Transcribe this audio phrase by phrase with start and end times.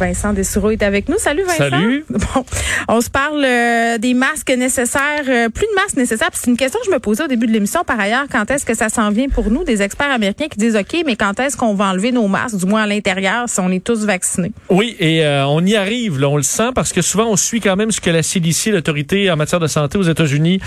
[0.00, 1.18] Vincent Dessureau est avec nous.
[1.18, 1.70] Salut Vincent.
[1.70, 2.04] Salut.
[2.34, 2.44] Bon,
[2.88, 6.28] on se parle euh, des masques nécessaires, euh, plus de masques nécessaires.
[6.32, 7.82] C'est une question que je me posais au début de l'émission.
[7.84, 10.76] Par ailleurs, quand est-ce que ça s'en vient pour nous, des experts américains qui disent
[10.76, 13.70] OK, mais quand est-ce qu'on va enlever nos masques, du moins à l'intérieur, si on
[13.70, 14.52] est tous vaccinés?
[14.68, 17.60] Oui, et euh, on y arrive, là, on le sent, parce que souvent on suit
[17.60, 20.60] quand même ce que la CDC, l'autorité en matière de santé aux États-Unis,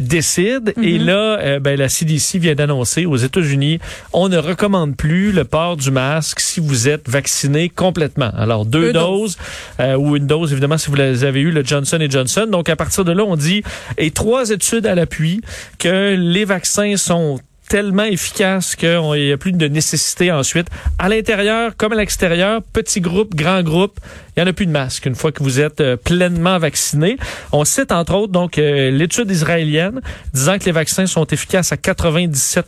[0.00, 0.74] décide.
[0.82, 3.78] Et là, euh, ben, la CDC vient d'annoncer aux États-Unis,
[4.12, 8.30] on ne recommande plus le port du masque si vous êtes vacciné complètement.
[8.36, 9.36] Alors deux, Deux doses,
[9.80, 12.46] euh, ou une dose évidemment si vous les avez eu le Johnson et Johnson.
[12.50, 13.62] Donc à partir de là, on dit
[13.98, 15.40] et trois études à l'appui
[15.78, 17.38] que les vaccins sont
[17.68, 20.68] tellement efficaces qu'il n'y a plus de nécessité ensuite.
[20.98, 23.98] À l'intérieur comme à l'extérieur, petit groupe, grand groupe,
[24.36, 27.16] il n'y en a plus de masque une fois que vous êtes euh, pleinement vacciné.
[27.52, 30.00] On cite entre autres donc euh, l'étude israélienne
[30.34, 32.66] disant que les vaccins sont efficaces à 97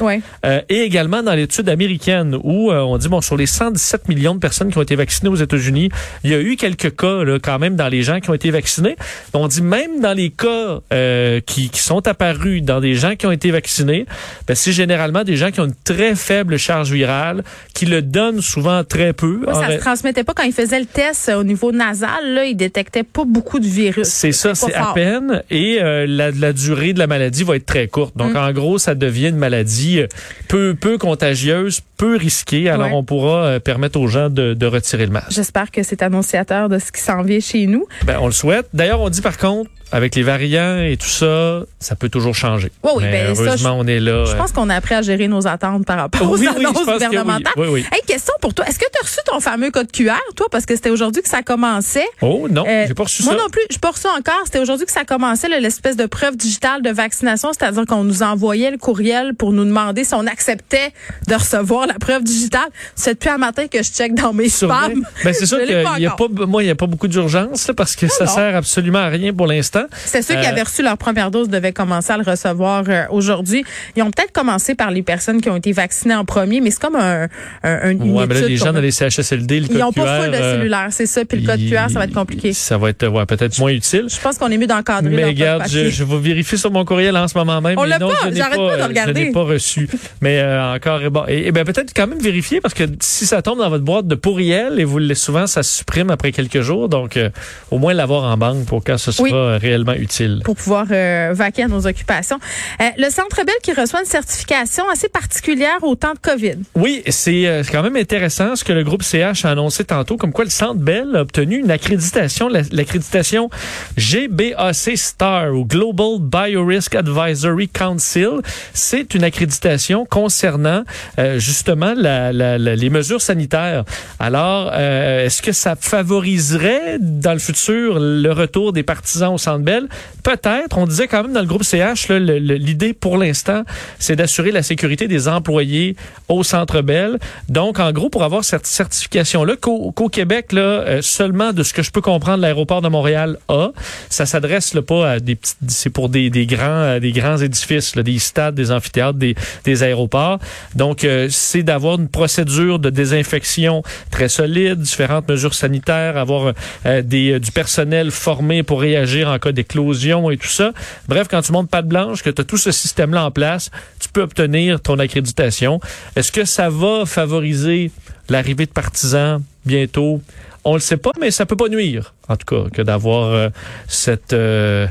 [0.00, 0.20] Ouais.
[0.46, 4.34] euh, et également dans l'étude américaine où euh, on dit bon sur les 117 millions
[4.34, 5.88] de personnes qui ont été vaccinées aux États-Unis,
[6.24, 8.50] il y a eu quelques cas là, quand même dans les gens qui ont été
[8.50, 8.96] vaccinés.
[9.34, 13.26] On dit même dans les cas euh, qui, qui sont apparus dans des gens qui
[13.26, 14.06] ont été vaccinés,
[14.46, 17.42] ben, c'est généralement des gens qui ont une très faible charge virale,
[17.74, 19.40] qui le donnent souvent très peu.
[19.48, 22.34] En ça ra- se transmettait pas quand ils faisaient le test euh, au niveau nasal.
[22.34, 24.06] Là, ils détectaient pas beaucoup de virus.
[24.08, 25.42] C'est ça, c'est à peine.
[25.50, 28.16] Et euh, la, la durée de la maladie va être très courte.
[28.16, 28.36] Donc, Mm.
[28.36, 30.06] en gros, ça devient une maladie euh,
[30.48, 32.68] peu, peu contagieuse, peu risquée.
[32.68, 32.92] Alors, Ouais.
[32.94, 35.30] on pourra permettre aux gens de, de retirer le masque.
[35.32, 37.86] J'espère que c'est annonciateur de ce qui s'en vient chez nous.
[38.04, 38.66] Ben, on le souhaite.
[38.72, 42.70] D'ailleurs, on dit par contre, avec les variants et tout ça, ça peut toujours changer.
[42.82, 44.24] Oui, oui, Mais ben, ça, heureusement, on est là.
[44.24, 46.58] Je pense qu'on a appris à gérer nos attentes par rapport aux Oui, oui, je
[46.66, 46.92] annonces que oui.
[46.94, 47.52] gouvernementales.
[47.56, 47.84] Oui, oui.
[47.92, 48.66] Hey, question pour toi.
[48.66, 50.46] Est-ce que tu as reçu ton fameux code QR, toi?
[50.50, 52.06] Parce que c'était aujourd'hui que ça commençait.
[52.22, 53.38] Oh non, Euh, j'ai pas reçu moi ça.
[53.38, 54.40] non plus, je pas reçu encore.
[54.44, 58.70] C'était aujourd'hui que ça commençait, l'espèce de preuve digitale de vaccination, c'est-à-dire qu'on nous envoyait
[58.70, 60.92] le courriel pour nous demander si on acceptait
[61.26, 62.68] de recevoir la preuve digitale.
[62.94, 65.02] C'est depuis un matin que je check dans mes spams.
[65.24, 67.08] Ben, c'est sûr Je qu'il l'ai pas y a pas, moi, y a pas beaucoup
[67.08, 68.30] d'urgence, parce que ça non.
[68.34, 69.79] sert absolument à rien pour l'instant.
[69.92, 73.04] C'est ceux qui Euh, avaient reçu leur première dose devaient commencer à le recevoir euh,
[73.10, 73.64] aujourd'hui.
[73.96, 76.80] Ils ont peut-être commencé par les personnes qui ont été vaccinées en premier, mais c'est
[76.80, 77.28] comme un, un,
[77.62, 80.20] un- une Ouais, mais là, étude les gens dans les CHSLD, le Ils n'ont pas
[80.22, 81.24] full de euh, cellulaire, c'est ça.
[81.24, 82.52] Puis le code QR, ça va être compliqué.
[82.52, 84.06] Ça va être ouais, peut-être moins utile.
[84.08, 87.16] Je pense qu'on est mieux d'encadrer Mais regarde, je, je vais vérifier sur mon courriel
[87.16, 87.78] en ce moment même.
[87.78, 89.20] On l'a pas, j'arrête pas de euh, regarder.
[89.20, 89.88] Je n'ai pas reçu.
[90.20, 93.42] Mais euh, encore, bon, et, et ben peut-être quand même vérifier parce que si ça
[93.42, 96.60] tombe dans votre boîte de pourriel et vous le souvent ça se supprime après quelques
[96.60, 97.30] jours, donc euh,
[97.70, 99.30] au moins l'avoir en banque pour quand ce sera Oui.
[99.34, 100.40] euh, réellement utile.
[100.44, 102.38] pour pouvoir euh, vaquer à nos occupations.
[102.80, 106.58] Euh, le Centre Bell qui reçoit une certification assez particulière au temps de COVID.
[106.74, 110.32] Oui, c'est euh, quand même intéressant ce que le groupe CH a annoncé tantôt, comme
[110.32, 113.48] quoi le Centre Bell a obtenu une accréditation, la- l'accréditation
[113.96, 118.40] GBAC Star ou Global Biorisk Advisory Council.
[118.74, 120.82] C'est une accréditation concernant
[121.18, 123.84] euh, justement la- la- la- les mesures sanitaires.
[124.18, 129.88] Alors, est-ce que ça favoriserait dans le futur le retour des partisans au Centre Bell?
[130.22, 130.76] Peut-être.
[130.76, 133.62] On disait quand même dans le groupe CH, l'idée pour l'instant,
[133.98, 135.96] c'est d'assurer la sécurité des employés
[136.28, 137.18] au Centre Bell.
[137.48, 141.90] Donc, en gros, pour avoir cette certification-là, qu'au Québec, euh, seulement de ce que je
[141.90, 143.70] peux comprendre, l'aéroport de Montréal a,
[144.08, 148.18] ça s'adresse pas à des petits, c'est pour des, grands, euh, des grands édifices, des
[148.18, 150.38] stades, des amphithéâtres, des, aéroports.
[150.74, 156.52] Donc, euh, c'est d'avoir une procédure de désinfection très solide, différentes mesures sanitaires, avoir
[156.84, 160.72] du personnel formé pour réagir en cas d'éclosion et tout ça.
[161.08, 164.08] Bref, quand tu montes patte blanche, que tu as tout ce système-là en place, tu
[164.08, 165.80] peux obtenir ton accréditation.
[166.16, 167.90] Est-ce que ça va favoriser
[168.28, 170.20] l'arrivée de partisans bientôt?
[170.64, 173.48] On le sait pas, mais ça peut pas nuire, en tout cas, que d'avoir euh,
[173.88, 174.32] cette...
[174.32, 174.86] euh,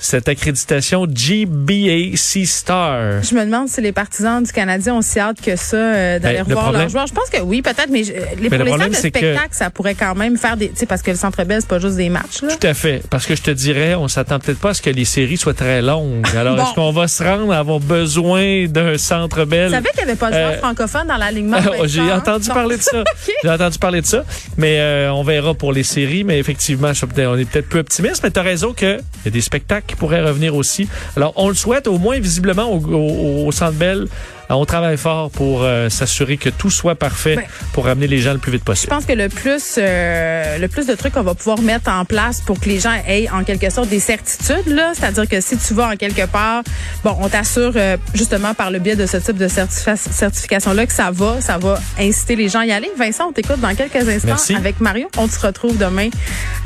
[0.00, 2.16] cette accréditation GBAC
[2.46, 3.22] Star.
[3.22, 6.36] Je me demande si les partisans du Canadien ont si hâte que ça euh, d'aller
[6.38, 7.06] Ben, le revoir problème- leurs joueurs.
[7.08, 9.08] Je pense que oui, peut-être, mais je- les, Mais pour le les problème, salles de
[9.10, 10.68] que- spectacle, ça pourrait quand même faire des...
[10.70, 12.42] Tu sais, parce que le Centre Bell, c'est pas juste des matchs.
[12.42, 12.48] Là.
[12.56, 13.02] Tout à fait.
[13.10, 15.54] Parce que je te dirais, on s'attend peut-être pas à ce que les séries soient
[15.54, 16.26] très longues.
[16.36, 16.62] Alors, Bon.
[16.64, 19.70] est-ce qu'on va se rendre à avoir besoin d'un centre Tu belle?
[19.70, 21.58] savais qu'il n'y avait pas de joueurs Euh, francophones dans l'alignement?
[21.84, 22.18] J'ai hein?
[22.18, 23.02] entendu parler de ça.
[23.42, 24.24] J'ai entendu parler de ça.
[24.56, 26.22] Mais euh, on verra pour les séries.
[26.24, 28.22] Mais effectivement, on est peut-être peu optimiste.
[28.22, 30.88] Mais tu as raison qu'il y a des spectacles qui pourraient revenir aussi.
[31.16, 34.06] Alors, on le souhaite, au moins visiblement, au, au, au Centre Bell.
[34.50, 37.44] On travaille fort pour euh, s'assurer que tout soit parfait Ben,
[37.74, 38.88] pour ramener les gens le plus vite Je possible.
[38.90, 42.40] pense que le plus, euh, le plus de trucs qu'on va pouvoir mettre en place
[42.40, 45.74] pour que les gens aient en quelque sorte des certitudes, là, c'est-à-dire que si tu
[45.74, 46.62] vas en quelque part,
[47.04, 50.94] bon, on t'assure euh, justement par le biais de ce type de certifi- certification-là que
[50.94, 52.90] ça va, ça va inciter les gens à y aller.
[52.98, 54.54] Vincent, on t'écoute dans quelques instants Merci.
[54.54, 55.08] avec Mario.
[55.18, 56.08] On se retrouve demain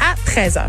[0.01, 0.67] à 13h.